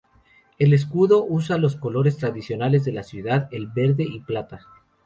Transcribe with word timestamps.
El 0.57 0.73
escudo 0.73 1.23
usa 1.25 1.59
los 1.59 1.75
colores 1.75 2.17
tradicionales 2.17 2.83
de 2.85 2.91
la 2.91 3.03
ciudad, 3.03 3.47
el 3.51 3.67
verde 3.67 4.03
y 4.03 4.19
plata. 4.21 4.61